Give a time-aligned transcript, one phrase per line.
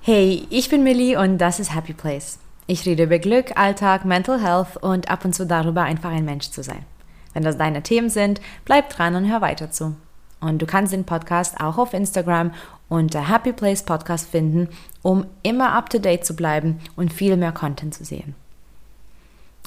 [0.00, 2.38] Hey, ich bin Millie und das ist Happy Place.
[2.66, 6.50] Ich rede über Glück, Alltag, Mental Health und ab und zu darüber, einfach ein Mensch
[6.50, 6.84] zu sein.
[7.34, 9.96] Wenn das deine Themen sind, bleib dran und hör weiter zu.
[10.40, 12.52] Und du kannst den Podcast auch auf Instagram
[12.88, 14.68] unter Happy Place Podcast finden,
[15.02, 18.34] um immer up to date zu bleiben und viel mehr Content zu sehen.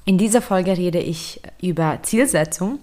[0.03, 2.79] In dieser Folge rede ich über Zielsetzung,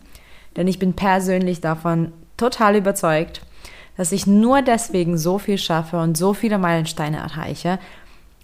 [0.57, 3.43] denn ich bin persönlich davon total überzeugt,
[3.97, 7.79] dass ich nur deswegen so viel schaffe und so viele Meilensteine erreiche,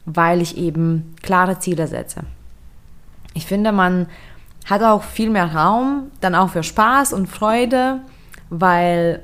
[0.04, 2.22] weil ich eben klare Ziele setze.
[3.34, 4.06] Ich finde, man
[4.66, 8.00] hat auch viel mehr Raum, dann auch für Spaß und Freude,
[8.50, 9.22] weil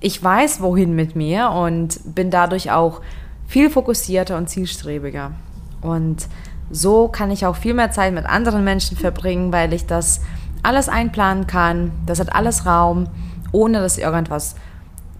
[0.00, 3.00] ich weiß, wohin mit mir und bin dadurch auch
[3.46, 5.32] viel fokussierter und zielstrebiger.
[5.80, 6.28] Und
[6.70, 10.20] so kann ich auch viel mehr Zeit mit anderen Menschen verbringen, weil ich das
[10.62, 11.92] alles einplanen kann.
[12.06, 13.08] Das hat alles Raum,
[13.52, 14.56] ohne dass irgendwas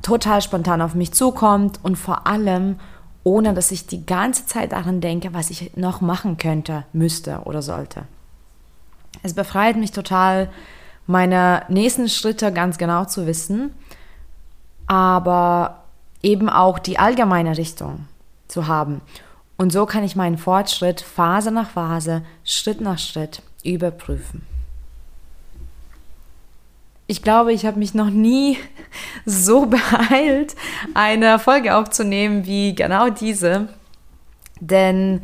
[0.07, 2.77] total spontan auf mich zukommt und vor allem
[3.25, 7.61] ohne dass ich die ganze Zeit daran denke, was ich noch machen könnte, müsste oder
[7.61, 8.05] sollte.
[9.25, 10.49] Es befreit mich total,
[11.09, 13.75] meine nächsten Schritte ganz genau zu wissen,
[14.87, 15.83] aber
[16.23, 18.07] eben auch die allgemeine Richtung
[18.47, 19.01] zu haben.
[19.57, 24.47] Und so kann ich meinen Fortschritt Phase nach Phase, Schritt nach Schritt überprüfen
[27.07, 28.59] ich glaube, ich habe mich noch nie
[29.25, 30.57] so beeilt,
[30.95, 33.69] eine Folge aufzunehmen wie genau diese.
[34.61, 35.23] Denn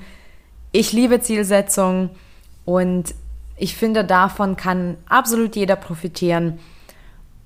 [0.70, 2.10] ich liebe Zielsetzung
[2.64, 3.14] und
[3.56, 6.58] ich finde, davon kann absolut jeder profitieren.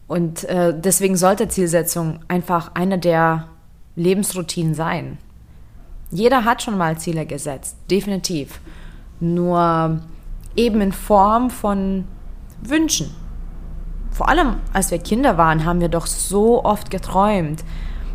[0.07, 3.49] Und äh, deswegen sollte Zielsetzung einfach eine der
[3.97, 5.19] Lebensroutinen sein.
[6.11, 8.61] Jeder hat schon mal Ziele gesetzt, definitiv.
[9.19, 10.01] Nur
[10.55, 12.05] eben in Form von
[12.63, 13.26] Wünschen
[14.17, 17.63] vor allem als wir Kinder waren, haben wir doch so oft geträumt,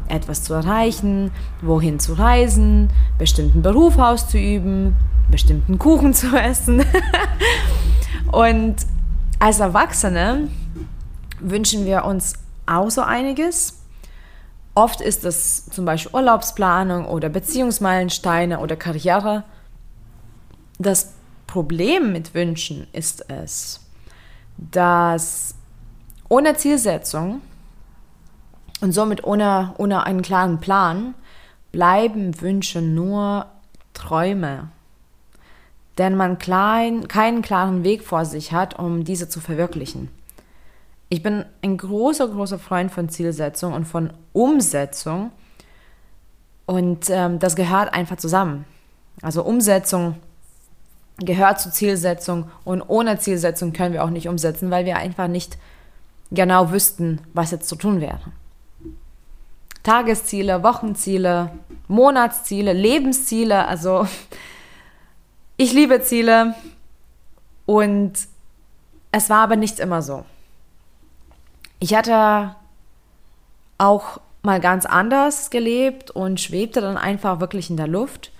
[0.07, 4.95] etwas zu erreichen, wohin zu reisen, bestimmten Beruf auszuüben,
[5.29, 6.83] bestimmten Kuchen zu essen.
[8.31, 8.77] Und
[9.37, 10.47] als Erwachsene
[11.39, 12.33] wünschen wir uns
[12.65, 13.83] auch so einiges.
[14.73, 19.43] Oft ist es zum Beispiel Urlaubsplanung oder Beziehungsmeilensteine oder Karriere.
[20.79, 21.13] Das
[21.45, 23.81] Problem mit Wünschen ist es,
[24.57, 25.53] dass
[26.31, 27.41] ohne Zielsetzung
[28.79, 31.13] und somit ohne, ohne einen klaren Plan
[31.73, 33.47] bleiben Wünsche nur
[33.93, 34.69] Träume.
[35.97, 40.07] Denn man klein, keinen klaren Weg vor sich hat, um diese zu verwirklichen.
[41.09, 45.31] Ich bin ein großer, großer Freund von Zielsetzung und von Umsetzung.
[46.65, 48.63] Und ähm, das gehört einfach zusammen.
[49.21, 50.15] Also Umsetzung
[51.17, 55.57] gehört zur Zielsetzung und ohne Zielsetzung können wir auch nicht umsetzen, weil wir einfach nicht
[56.31, 58.21] genau wüssten, was jetzt zu tun wäre.
[59.83, 61.51] Tagesziele, Wochenziele,
[61.87, 64.07] Monatsziele, Lebensziele, also
[65.57, 66.55] ich liebe Ziele
[67.65, 68.13] und
[69.11, 70.23] es war aber nicht immer so.
[71.79, 72.55] Ich hatte
[73.77, 78.31] auch mal ganz anders gelebt und schwebte dann einfach wirklich in der Luft.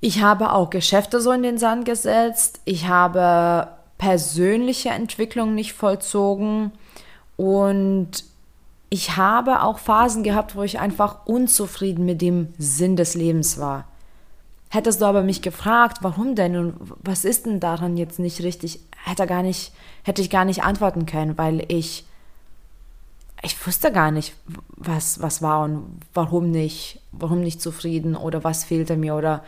[0.00, 2.60] Ich habe auch Geschäfte so in den Sand gesetzt.
[2.64, 3.68] Ich habe
[4.02, 6.72] persönliche Entwicklung nicht vollzogen
[7.36, 8.24] und
[8.90, 13.86] ich habe auch Phasen gehabt, wo ich einfach unzufrieden mit dem Sinn des Lebens war.
[14.70, 18.80] Hättest du aber mich gefragt, warum denn und was ist denn daran jetzt nicht richtig,
[19.04, 22.04] hätte gar nicht, hätte ich gar nicht antworten können, weil ich
[23.40, 24.34] ich wusste gar nicht,
[24.70, 29.44] was was war und warum nicht, warum nicht zufrieden oder was fehlte mir oder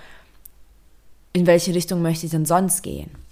[1.33, 3.24] in welche Richtung möchte ich denn sonst gehen.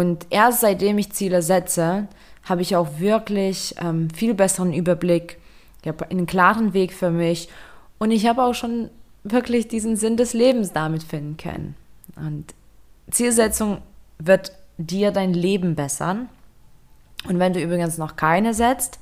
[0.00, 2.08] Und erst seitdem ich Ziele setze,
[2.44, 5.38] habe ich auch wirklich ähm, viel besseren Überblick.
[5.82, 7.50] Ich habe einen klaren Weg für mich
[7.98, 8.88] und ich habe auch schon
[9.24, 11.74] wirklich diesen Sinn des Lebens damit finden können.
[12.16, 12.54] Und
[13.10, 13.82] Zielsetzung
[14.18, 16.30] wird dir dein Leben bessern.
[17.28, 19.00] Und wenn du übrigens noch keine setzt,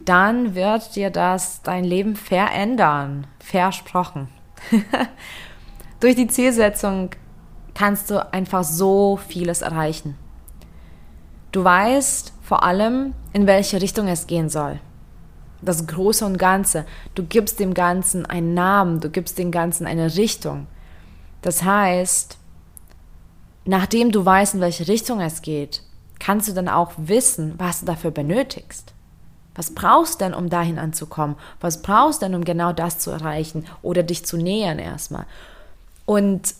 [0.00, 3.28] dann wird dir das dein Leben verändern.
[3.38, 4.26] Versprochen.
[6.00, 7.10] Durch die Zielsetzung
[7.74, 10.16] kannst du einfach so vieles erreichen.
[11.52, 14.80] Du weißt vor allem, in welche Richtung es gehen soll.
[15.60, 16.86] Das Große und Ganze.
[17.14, 20.66] Du gibst dem Ganzen einen Namen, du gibst dem Ganzen eine Richtung.
[21.42, 22.38] Das heißt,
[23.64, 25.82] nachdem du weißt, in welche Richtung es geht,
[26.18, 28.94] kannst du dann auch wissen, was du dafür benötigst.
[29.54, 31.36] Was brauchst du denn, um dahin anzukommen?
[31.60, 35.26] Was brauchst du denn, um genau das zu erreichen oder dich zu nähern erstmal?
[36.06, 36.54] Und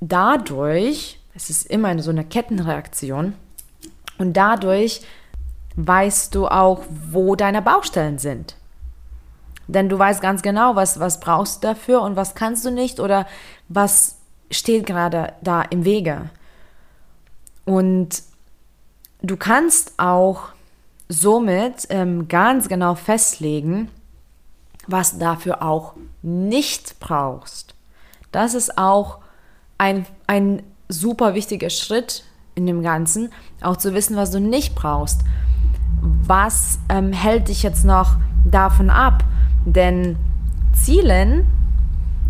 [0.00, 3.34] dadurch, es ist immer so eine Kettenreaktion,
[4.18, 5.02] und dadurch
[5.76, 8.56] weißt du auch, wo deine Baustellen sind.
[9.66, 13.00] Denn du weißt ganz genau, was, was brauchst du dafür und was kannst du nicht
[13.00, 13.26] oder
[13.68, 14.16] was
[14.50, 16.30] steht gerade da im Wege.
[17.64, 18.22] Und
[19.22, 20.48] du kannst auch
[21.08, 23.90] somit ähm, ganz genau festlegen,
[24.86, 27.74] was du dafür auch nicht brauchst.
[28.32, 29.18] Das ist auch
[29.78, 32.24] ein, ein super wichtiger Schritt
[32.54, 33.32] in dem Ganzen,
[33.64, 35.22] auch zu wissen, was du nicht brauchst.
[36.00, 39.24] Was ähm, hält dich jetzt noch davon ab?
[39.64, 40.16] Denn
[40.74, 41.46] Zielen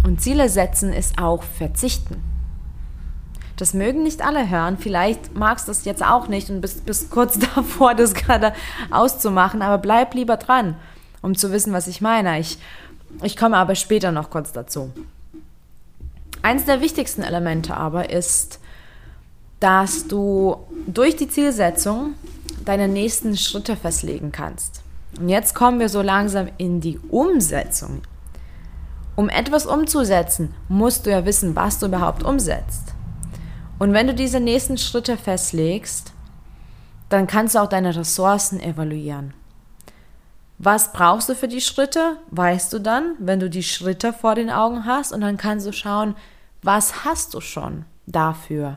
[0.05, 2.23] und Ziele setzen ist auch Verzichten.
[3.57, 4.79] Das mögen nicht alle hören.
[4.79, 8.53] Vielleicht magst du es jetzt auch nicht und bist, bist kurz davor, das gerade
[8.91, 10.77] auszumachen, aber bleib lieber dran,
[11.23, 12.39] um zu wissen, was ich meine.
[12.41, 12.59] Ich,
[13.23, 14.91] ich komme aber später noch kurz dazu.
[16.43, 18.61] Eins der wichtigsten Elemente aber ist,
[19.65, 22.17] dass du durch die Zielsetzung
[22.67, 24.83] deine nächsten Schritte festlegen kannst.
[25.19, 28.03] Und jetzt kommen wir so langsam in die Umsetzung.
[29.17, 32.93] Um etwas umzusetzen, musst du ja wissen, was du überhaupt umsetzt.
[33.79, 36.13] Und wenn du diese nächsten Schritte festlegst,
[37.09, 39.33] dann kannst du auch deine Ressourcen evaluieren.
[40.59, 42.19] Was brauchst du für die Schritte?
[42.31, 45.73] Weißt du dann, wenn du die Schritte vor den Augen hast und dann kannst du
[45.73, 46.17] schauen,
[46.61, 48.77] was hast du schon dafür?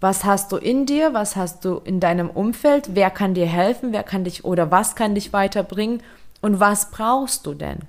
[0.00, 1.12] Was hast du in dir?
[1.12, 2.94] Was hast du in deinem Umfeld?
[2.94, 3.92] Wer kann dir helfen?
[3.92, 6.02] Wer kann dich oder was kann dich weiterbringen?
[6.40, 7.80] Und was brauchst du denn?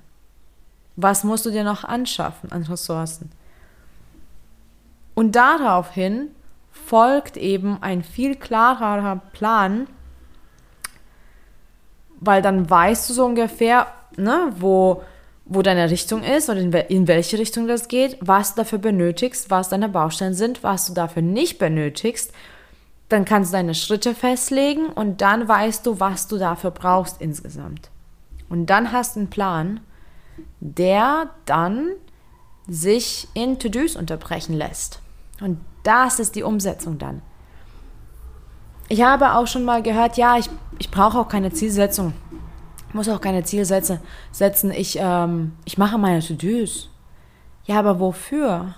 [0.97, 3.31] Was musst du dir noch anschaffen an Ressourcen?
[5.15, 6.29] Und daraufhin
[6.71, 9.87] folgt eben ein viel klarerer Plan,
[12.19, 13.87] weil dann weißt du so ungefähr,
[14.17, 15.03] ne, wo,
[15.53, 19.49] wo deine Richtung ist und in, in welche Richtung das geht, was du dafür benötigst,
[19.49, 22.31] was deine Baustellen sind, was du dafür nicht benötigst.
[23.09, 27.89] Dann kannst du deine Schritte festlegen und dann weißt du, was du dafür brauchst insgesamt.
[28.47, 29.81] Und dann hast du einen Plan,
[30.61, 31.89] der dann
[32.65, 35.01] sich in To-Dos unterbrechen lässt.
[35.41, 37.21] Und das ist die Umsetzung dann.
[38.87, 40.49] Ich habe auch schon mal gehört, ja, ich,
[40.79, 42.13] ich brauche auch keine Zielsetzung.
[42.93, 44.01] Muss auch keine Zielsätze
[44.31, 44.71] setzen.
[44.71, 46.89] Ich, ähm, ich mache meine To-Dos.
[47.65, 48.75] Ja, aber wofür?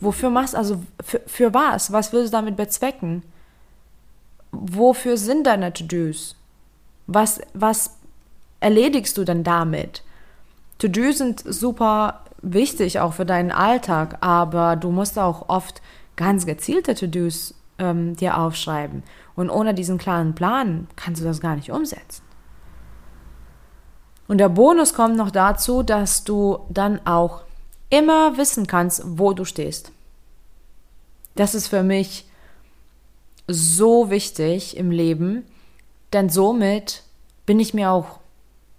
[0.00, 1.92] Wofür machst du, also für, für was?
[1.92, 3.22] Was willst du damit bezwecken?
[4.50, 6.36] Wofür sind deine To-Dos?
[7.06, 7.96] Was, was
[8.60, 10.02] erledigst du denn damit?
[10.78, 15.80] To-Dos sind super wichtig auch für deinen Alltag, aber du musst auch oft
[16.16, 19.02] ganz gezielte To-Dos ähm, dir aufschreiben.
[19.34, 22.25] Und ohne diesen klaren Plan kannst du das gar nicht umsetzen.
[24.28, 27.42] Und der Bonus kommt noch dazu, dass du dann auch
[27.90, 29.92] immer wissen kannst, wo du stehst.
[31.36, 32.26] Das ist für mich
[33.46, 35.44] so wichtig im Leben,
[36.12, 37.02] denn somit
[37.44, 38.18] bin ich mir auch,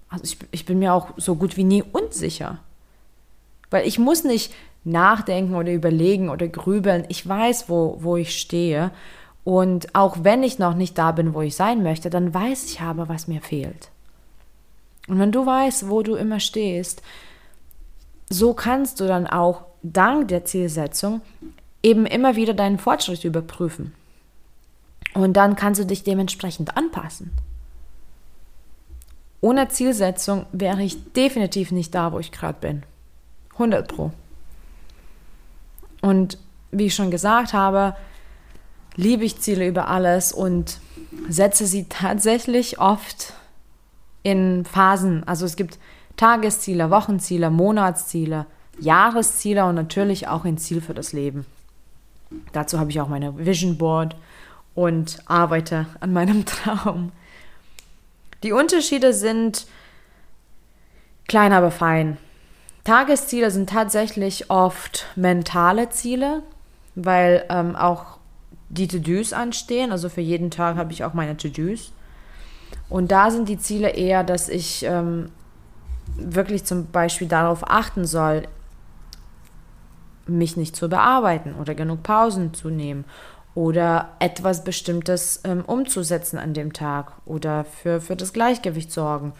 [0.09, 2.59] also ich, ich bin mir auch so gut wie nie unsicher.
[3.69, 4.53] Weil ich muss nicht
[4.83, 7.05] nachdenken oder überlegen oder grübeln.
[7.09, 8.91] Ich weiß, wo, wo ich stehe.
[9.43, 12.81] Und auch wenn ich noch nicht da bin, wo ich sein möchte, dann weiß ich
[12.81, 13.89] aber, was mir fehlt.
[15.07, 17.01] Und wenn du weißt, wo du immer stehst,
[18.29, 21.21] so kannst du dann auch dank der Zielsetzung
[21.81, 23.93] eben immer wieder deinen Fortschritt überprüfen.
[25.13, 27.31] Und dann kannst du dich dementsprechend anpassen.
[29.39, 32.83] Ohne Zielsetzung wäre ich definitiv nicht da, wo ich gerade bin.
[33.53, 34.11] 100 Pro.
[36.01, 36.37] Und
[36.71, 37.95] wie ich schon gesagt habe,
[38.95, 40.79] liebe ich Ziele über alles und
[41.29, 43.33] setze sie tatsächlich oft
[44.27, 45.23] in Phasen.
[45.25, 45.79] Also es gibt
[46.17, 48.45] Tagesziele, Wochenziele, Monatsziele,
[48.77, 51.45] Jahresziele und natürlich auch ein Ziel für das Leben.
[52.51, 54.17] Dazu habe ich auch meine Vision Board
[54.75, 57.13] und arbeite an meinem Traum.
[58.43, 59.65] Die Unterschiede sind
[61.29, 62.17] klein, aber fein.
[62.83, 66.43] Tagesziele sind tatsächlich oft mentale Ziele,
[66.95, 68.17] weil ähm, auch
[68.67, 69.93] die To-Dos anstehen.
[69.93, 71.93] Also für jeden Tag habe ich auch meine To-Dos.
[72.89, 75.29] Und da sind die Ziele eher, dass ich ähm,
[76.15, 78.43] wirklich zum Beispiel darauf achten soll,
[80.25, 83.05] mich nicht zu bearbeiten oder genug Pausen zu nehmen
[83.55, 89.33] oder etwas Bestimmtes ähm, umzusetzen an dem Tag oder für, für das Gleichgewicht sorgen.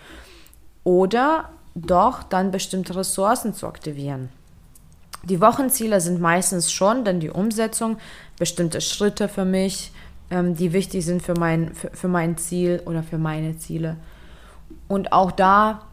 [0.84, 4.30] Oder doch dann bestimmte Ressourcen zu aktivieren.
[5.24, 7.98] Die Wochenziele sind meistens schon dann die Umsetzung,
[8.40, 9.92] bestimmte Schritte für mich,
[10.30, 13.98] ähm, die wichtig sind für mein, für, für mein Ziel oder für meine Ziele.
[14.88, 15.84] Und auch da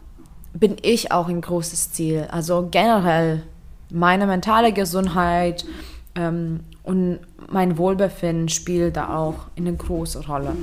[0.53, 2.27] bin ich auch ein großes Ziel.
[2.31, 3.43] Also generell
[3.89, 5.65] meine mentale Gesundheit
[6.15, 10.55] ähm, und mein Wohlbefinden spielt da auch eine große Rolle.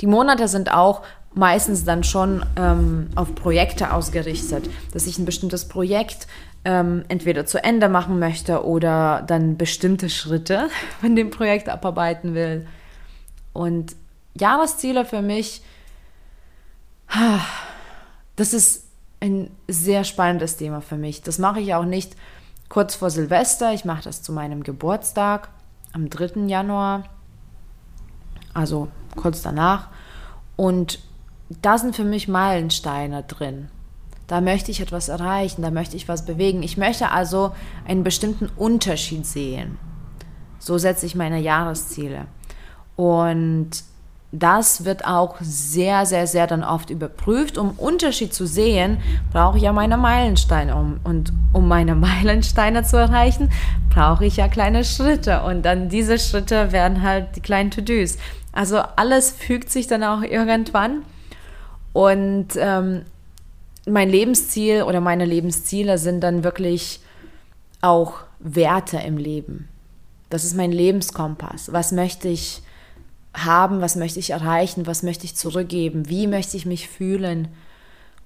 [0.00, 1.02] Die Monate sind auch
[1.34, 6.26] meistens dann schon ähm, auf Projekte ausgerichtet, dass ich ein bestimmtes Projekt
[6.64, 10.68] ähm, entweder zu Ende machen möchte oder dann bestimmte Schritte
[11.00, 12.66] von dem Projekt abarbeiten will.
[13.52, 13.96] Und
[14.34, 15.62] Jahresziele für mich,
[18.36, 18.84] das ist
[19.20, 21.22] ein sehr spannendes Thema für mich.
[21.22, 22.16] Das mache ich auch nicht
[22.68, 23.72] kurz vor Silvester.
[23.72, 25.48] Ich mache das zu meinem Geburtstag
[25.92, 26.46] am 3.
[26.46, 27.04] Januar,
[28.54, 29.88] also kurz danach.
[30.56, 31.00] Und
[31.62, 33.70] da sind für mich Meilensteine drin.
[34.28, 36.62] Da möchte ich etwas erreichen, da möchte ich was bewegen.
[36.62, 37.52] Ich möchte also
[37.86, 39.78] einen bestimmten Unterschied sehen.
[40.58, 42.26] So setze ich meine Jahresziele.
[42.94, 43.70] Und
[44.30, 47.56] das wird auch sehr, sehr, sehr dann oft überprüft.
[47.56, 48.98] Um Unterschied zu sehen,
[49.32, 50.76] brauche ich ja meine Meilensteine.
[51.04, 53.50] Und um meine Meilensteine zu erreichen,
[53.88, 55.42] brauche ich ja kleine Schritte.
[55.42, 58.18] Und dann diese Schritte werden halt die kleinen To-Dos.
[58.52, 61.02] Also alles fügt sich dann auch irgendwann.
[61.94, 63.06] Und ähm,
[63.88, 67.00] mein Lebensziel oder meine Lebensziele sind dann wirklich
[67.80, 69.68] auch Werte im Leben.
[70.30, 71.72] Das ist mein Lebenskompass.
[71.72, 72.62] Was möchte ich
[73.34, 73.80] haben?
[73.80, 74.86] Was möchte ich erreichen?
[74.86, 76.08] Was möchte ich zurückgeben?
[76.08, 77.48] Wie möchte ich mich fühlen?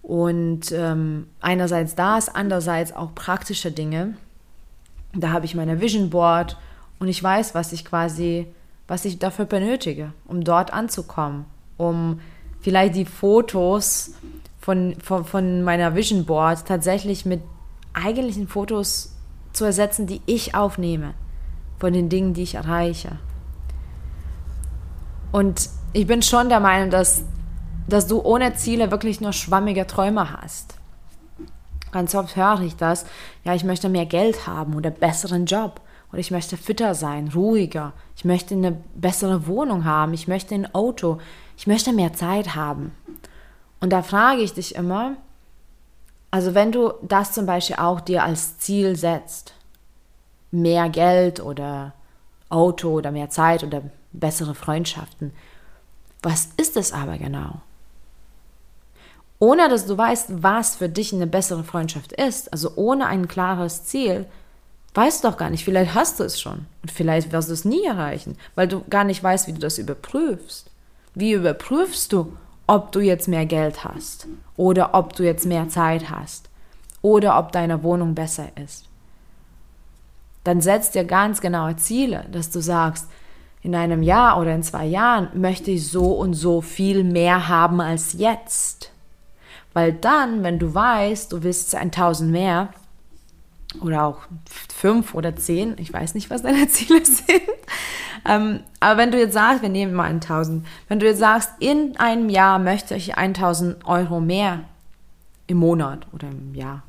[0.03, 4.15] Und ähm, einerseits das, andererseits auch praktische Dinge.
[5.15, 6.57] Da habe ich meine Vision Board
[6.99, 8.47] und ich weiß, was ich quasi,
[8.89, 11.45] was ich dafür benötige, um dort anzukommen,
[11.77, 12.21] um
[12.61, 14.15] vielleicht die Fotos
[14.63, 17.43] von, von, von meiner Vision Board tatsächlich mit
[17.93, 19.15] eigentlichen Fotos
[19.53, 21.15] zu ersetzen, die ich aufnehme,
[21.79, 23.19] von den Dingen, die ich erreiche.
[25.33, 27.25] Und ich bin schon der Meinung, dass,
[27.89, 30.77] dass du ohne Ziele wirklich nur schwammige Träume hast.
[31.91, 33.05] Ganz oft höre ich das,
[33.45, 37.93] ja, ich möchte mehr Geld haben oder besseren Job oder ich möchte fitter sein, ruhiger,
[38.17, 41.19] ich möchte eine bessere Wohnung haben, ich möchte ein Auto,
[41.57, 42.93] ich möchte mehr Zeit haben.
[43.83, 45.17] Und da frage ich dich immer,
[46.31, 49.55] also wenn du das zum Beispiel auch dir als Ziel setzt,
[50.53, 51.93] mehr Geld oder
[52.49, 55.33] Auto oder mehr Zeit oder bessere Freundschaften,
[56.23, 57.61] was ist es aber genau?
[59.41, 63.83] Ohne dass du weißt, was für dich eine bessere Freundschaft ist, also ohne ein klares
[63.83, 64.27] Ziel,
[64.95, 67.65] weißt du doch gar nicht, vielleicht hast du es schon und vielleicht wirst du es
[67.65, 70.71] nie erreichen, weil du gar nicht weißt, wie du das überprüfst.
[71.15, 74.27] Wie überprüfst du, ob du jetzt mehr Geld hast
[74.57, 76.49] oder ob du jetzt mehr Zeit hast
[77.03, 78.89] oder ob deine Wohnung besser ist.
[80.45, 83.09] Dann setzt dir ganz genaue Ziele, dass du sagst,
[83.63, 87.81] in einem Jahr oder in zwei Jahren möchte ich so und so viel mehr haben
[87.81, 88.91] als jetzt.
[89.73, 92.71] Weil dann, wenn du weißt, du willst 1000 mehr
[93.81, 94.19] oder auch
[94.75, 97.43] fünf oder zehn, ich weiß nicht, was deine Ziele sind,
[98.29, 101.97] ähm, aber wenn du jetzt sagst, wir nehmen mal 1000, wenn du jetzt sagst, in
[101.99, 104.61] einem Jahr möchte ich 1000 Euro mehr
[105.47, 106.83] im Monat oder im Jahr,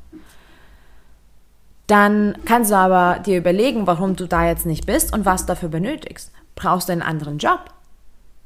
[1.86, 5.68] dann kannst du aber dir überlegen, warum du da jetzt nicht bist und was dafür
[5.68, 6.32] benötigst.
[6.54, 7.70] Brauchst du einen anderen Job?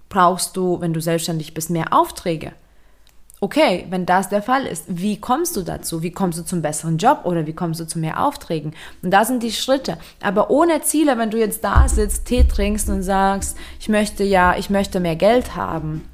[0.08, 2.52] Brauchst du, wenn du selbstständig bist, mehr Aufträge?
[3.40, 6.02] Okay, wenn das der Fall ist, wie kommst du dazu?
[6.02, 8.74] Wie kommst du zum besseren Job oder wie kommst du zu mehr Aufträgen?
[9.02, 9.96] Und da sind die Schritte.
[10.20, 14.56] Aber ohne Ziele, wenn du jetzt da sitzt, Tee trinkst und sagst, ich möchte ja,
[14.56, 16.08] ich möchte mehr Geld haben.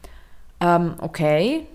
[0.60, 1.66] Ähm, okay.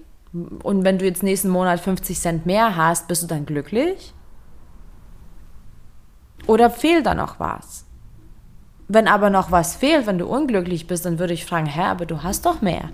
[0.61, 4.13] Und wenn du jetzt nächsten Monat 50 Cent mehr hast, bist du dann glücklich?
[6.45, 7.85] Oder fehlt da noch was?
[8.87, 12.05] Wenn aber noch was fehlt, wenn du unglücklich bist, dann würde ich fragen, hä, aber
[12.05, 12.89] du hast doch mehr.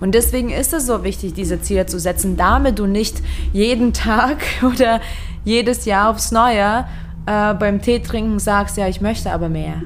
[0.00, 4.38] Und deswegen ist es so wichtig, diese Ziele zu setzen, damit du nicht jeden Tag
[4.62, 5.00] oder
[5.44, 6.86] jedes Jahr aufs Neue
[7.26, 9.82] äh, beim Tee trinken sagst, ja, ich möchte aber mehr.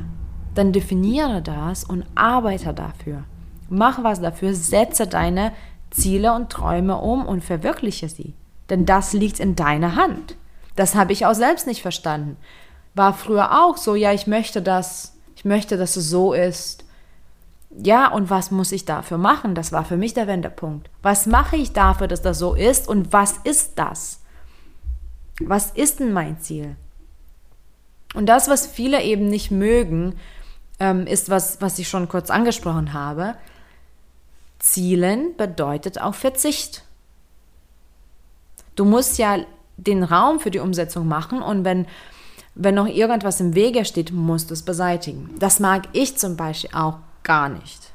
[0.55, 3.25] Dann definiere das und arbeite dafür.
[3.69, 5.53] Mach was dafür, setze deine
[5.91, 8.35] Ziele und Träume um und verwirkliche sie.
[8.69, 10.37] Denn das liegt in deiner Hand.
[10.77, 12.37] Das habe ich auch selbst nicht verstanden.
[12.95, 16.85] War früher auch so, ja, ich möchte das, ich möchte, dass es so ist
[17.71, 19.55] ja, und was muss ich dafür machen?
[19.55, 20.91] Das war für mich der Wendepunkt.
[21.03, 24.21] Was mache ich dafür, dass das so ist und was ist das?
[25.41, 26.77] Was ist denn mein Ziel?
[28.15, 30.17] Und das, was viele eben nicht mögen,
[30.81, 33.37] ähm, ist, was, was ich schon kurz angesprochen habe.
[34.59, 36.85] Zielen bedeutet auch Verzicht.
[38.75, 39.39] Du musst ja
[39.77, 41.87] den Raum für die Umsetzung machen und wenn,
[42.55, 45.31] wenn noch irgendwas im Wege steht, musst du es beseitigen.
[45.39, 47.93] Das mag ich zum Beispiel auch gar nicht.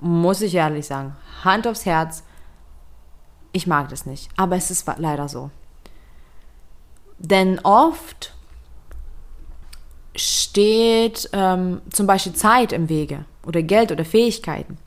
[0.00, 1.16] Muss ich ehrlich sagen.
[1.44, 2.24] Hand aufs Herz.
[3.52, 4.30] Ich mag das nicht.
[4.36, 5.50] Aber es ist leider so.
[7.18, 8.34] Denn oft
[10.16, 14.78] steht ähm, zum Beispiel Zeit im Wege oder Geld oder Fähigkeiten.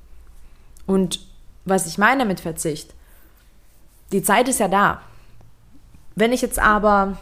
[0.85, 1.19] Und
[1.65, 2.93] was ich meine mit Verzicht.
[4.11, 5.01] Die Zeit ist ja da.
[6.15, 7.17] Wenn ich jetzt aber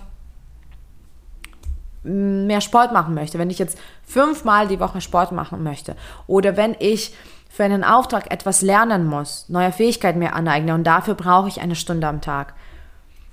[2.03, 5.95] mehr Sport machen möchte, wenn ich jetzt fünfmal die Woche Sport machen möchte
[6.27, 7.13] oder wenn ich
[7.49, 11.75] für einen Auftrag etwas lernen muss, neue Fähigkeiten mir aneigne und dafür brauche ich eine
[11.75, 12.55] Stunde am Tag,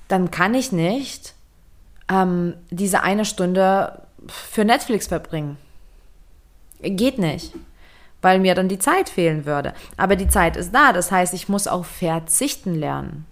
[0.08, 1.34] dann kann ich nicht
[2.10, 5.56] ähm, diese eine Stunde für Netflix verbringen.
[6.82, 7.52] Geht nicht,
[8.20, 9.72] weil mir dann die Zeit fehlen würde.
[9.96, 13.26] Aber die Zeit ist da, das heißt, ich muss auch verzichten lernen.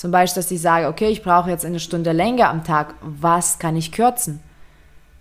[0.00, 2.94] Zum Beispiel, dass ich sage, okay, ich brauche jetzt eine Stunde länger am Tag.
[3.02, 4.40] Was kann ich kürzen?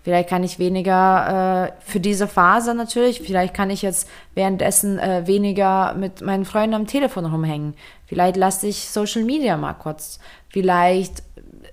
[0.03, 5.27] Vielleicht kann ich weniger äh, für diese Phase natürlich, vielleicht kann ich jetzt währenddessen äh,
[5.27, 7.73] weniger mit meinen Freunden am Telefon rumhängen.
[8.05, 10.21] Vielleicht lasse ich Social Media mal kurz.
[10.47, 11.23] Vielleicht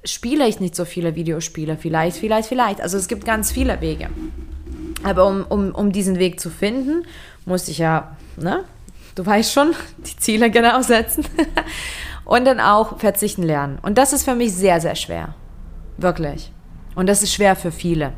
[0.02, 1.76] spiele ich nicht so viele Videospiele.
[1.76, 2.80] Vielleicht, vielleicht, vielleicht.
[2.80, 4.10] Also es gibt ganz viele Wege.
[5.04, 7.06] Aber um, um, um diesen Weg zu finden,
[7.44, 8.64] muss ich ja, ne,
[9.14, 11.24] du weißt schon, die Ziele genau setzen.
[12.26, 13.78] Und dann auch verzichten lernen.
[13.80, 15.34] Und das ist für mich sehr, sehr schwer.
[15.96, 16.52] Wirklich.
[16.94, 18.12] Und das ist schwer für viele.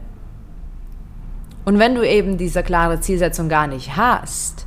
[1.65, 4.67] Und wenn du eben diese klare Zielsetzung gar nicht hast,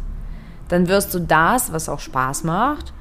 [0.69, 2.93] dann wirst du das, was auch Spaß macht,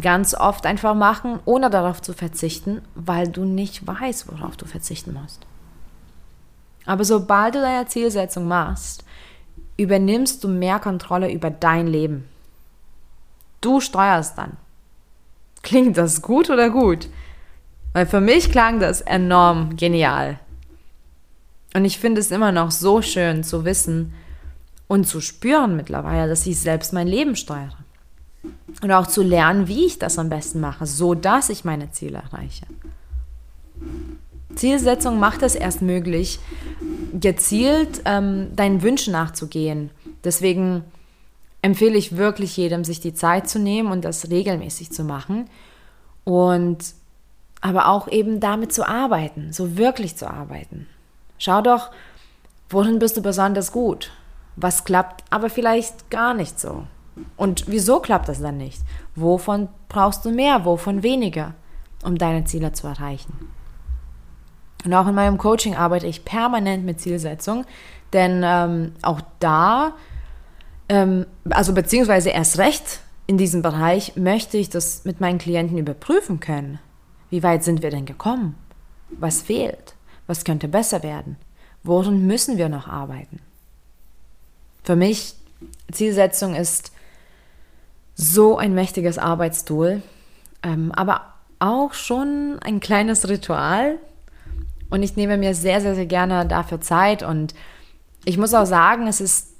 [0.00, 5.12] ganz oft einfach machen, ohne darauf zu verzichten, weil du nicht weißt, worauf du verzichten
[5.12, 5.44] musst.
[6.86, 9.04] Aber sobald du deine Zielsetzung machst,
[9.76, 12.28] übernimmst du mehr Kontrolle über dein Leben.
[13.60, 14.56] Du steuerst dann.
[15.64, 17.08] Klingt das gut oder gut?
[17.92, 20.38] Weil für mich klang das enorm genial.
[21.74, 24.12] Und ich finde es immer noch so schön zu wissen
[24.86, 27.78] und zu spüren mittlerweile, dass ich selbst mein Leben steuere.
[28.82, 32.18] Und auch zu lernen, wie ich das am besten mache, so dass ich meine Ziele
[32.18, 32.66] erreiche.
[34.54, 36.38] Zielsetzung macht es erst möglich,
[37.18, 39.90] gezielt ähm, deinen Wünschen nachzugehen.
[40.22, 40.84] Deswegen
[41.64, 45.48] empfehle ich wirklich jedem, sich die Zeit zu nehmen und das regelmäßig zu machen.
[46.22, 46.84] Und
[47.62, 50.86] aber auch eben damit zu arbeiten, so wirklich zu arbeiten.
[51.38, 51.90] Schau doch,
[52.68, 54.12] worin bist du besonders gut?
[54.56, 56.86] Was klappt aber vielleicht gar nicht so?
[57.38, 58.82] Und wieso klappt das dann nicht?
[59.14, 61.54] Wovon brauchst du mehr, wovon weniger,
[62.04, 63.48] um deine Ziele zu erreichen?
[64.84, 67.64] Und auch in meinem Coaching arbeite ich permanent mit Zielsetzung,
[68.12, 69.94] denn ähm, auch da
[70.94, 76.40] ähm, also beziehungsweise erst recht in diesem Bereich möchte ich das mit meinen Klienten überprüfen
[76.40, 76.78] können.
[77.30, 78.54] Wie weit sind wir denn gekommen?
[79.10, 79.94] Was fehlt?
[80.26, 81.36] Was könnte besser werden?
[81.82, 83.40] Worin müssen wir noch arbeiten?
[84.84, 85.34] Für mich,
[85.90, 86.92] Zielsetzung ist
[88.14, 90.02] so ein mächtiges Arbeitstool,
[90.62, 91.22] ähm, aber
[91.58, 93.96] auch schon ein kleines Ritual.
[94.90, 97.22] Und ich nehme mir sehr, sehr, sehr gerne dafür Zeit.
[97.22, 97.54] Und
[98.24, 99.53] ich muss auch sagen, es ist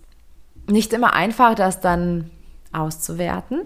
[0.66, 2.30] nicht immer einfach, das dann
[2.72, 3.62] auszuwerten,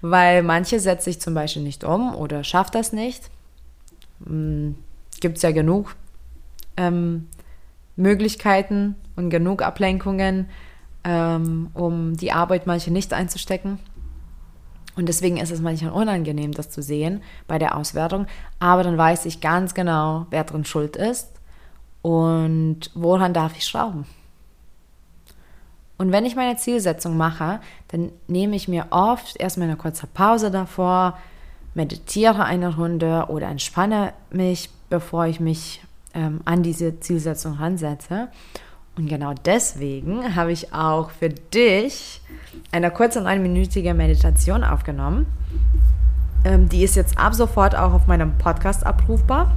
[0.00, 3.30] weil manche setzt sich zum Beispiel nicht um oder schafft das nicht.
[4.26, 4.76] Hm,
[5.20, 5.94] Gibt es ja genug
[6.76, 7.28] ähm,
[7.96, 10.48] Möglichkeiten und genug Ablenkungen,
[11.04, 13.78] ähm, um die Arbeit manche nicht einzustecken.
[14.94, 18.26] Und deswegen ist es manchmal unangenehm, das zu sehen bei der Auswertung.
[18.58, 21.30] Aber dann weiß ich ganz genau, wer drin schuld ist
[22.02, 24.06] und woran darf ich schrauben.
[26.02, 27.60] Und wenn ich meine Zielsetzung mache,
[27.92, 31.16] dann nehme ich mir oft erstmal eine kurze Pause davor,
[31.74, 35.80] meditiere eine Runde oder entspanne mich, bevor ich mich
[36.12, 38.26] ähm, an diese Zielsetzung ransetze.
[38.98, 42.20] Und genau deswegen habe ich auch für dich
[42.72, 45.26] eine kurze neunminütige Meditation aufgenommen.
[46.44, 49.52] Ähm, die ist jetzt ab sofort auch auf meinem Podcast abrufbar.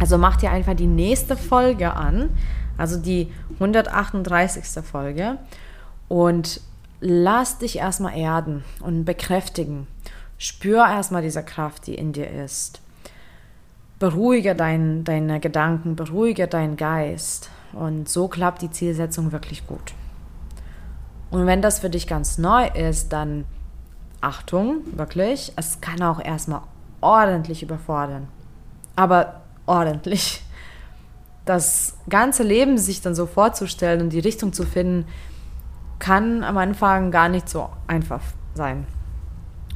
[0.00, 2.30] Also mach dir einfach die nächste Folge an
[2.80, 4.82] also die 138.
[4.84, 5.38] Folge.
[6.08, 6.60] Und
[7.00, 9.86] lass dich erstmal erden und bekräftigen.
[10.38, 12.80] Spür erstmal diese Kraft, die in dir ist.
[13.98, 17.50] Beruhige dein, deine Gedanken, beruhige deinen Geist.
[17.72, 19.94] Und so klappt die Zielsetzung wirklich gut.
[21.30, 23.44] Und wenn das für dich ganz neu ist, dann
[24.20, 26.62] Achtung, wirklich, es kann auch erstmal
[27.00, 28.28] ordentlich überfordern.
[28.96, 30.42] Aber ordentlich
[31.44, 35.06] das ganze Leben sich dann so vorzustellen und die Richtung zu finden,
[35.98, 38.22] kann am Anfang gar nicht so einfach
[38.54, 38.86] sein.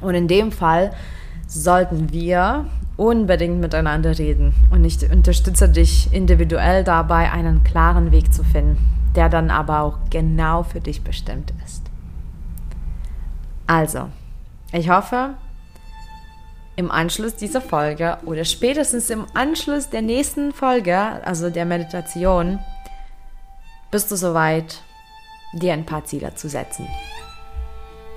[0.00, 0.92] Und in dem Fall
[1.46, 4.55] sollten wir unbedingt miteinander reden.
[4.70, 8.79] Und ich unterstütze dich individuell dabei, einen klaren Weg zu finden,
[9.16, 11.83] der dann aber auch genau für dich bestimmt ist.
[13.66, 14.09] Also,
[14.72, 15.35] ich hoffe,
[16.76, 22.58] im Anschluss dieser Folge oder spätestens im Anschluss der nächsten Folge, also der Meditation,
[23.90, 24.82] bist du soweit,
[25.52, 26.88] dir ein paar Ziele zu setzen.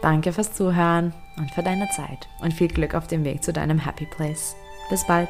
[0.02, 3.80] Danke fürs Zuhören und für deine Zeit und viel Glück auf dem Weg zu deinem
[3.80, 4.56] Happy Place.
[4.90, 5.30] Bis bald.